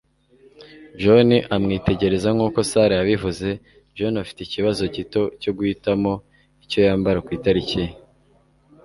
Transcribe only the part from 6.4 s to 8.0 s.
icyo yambara ku itariki ye."